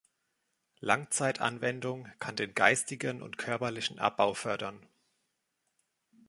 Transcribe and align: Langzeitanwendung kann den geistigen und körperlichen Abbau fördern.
Langzeitanwendung 0.79 2.11
kann 2.17 2.35
den 2.35 2.55
geistigen 2.55 3.21
und 3.21 3.37
körperlichen 3.37 3.99
Abbau 3.99 4.33
fördern. 4.33 4.83